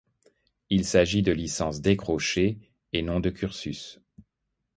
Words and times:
Il 0.71 0.83
s'agit 0.83 1.21
de 1.21 1.31
licences 1.31 1.79
décrochées, 1.79 2.57
et 2.91 3.03
non 3.03 3.19
de 3.19 3.29
cursus. 3.29 4.01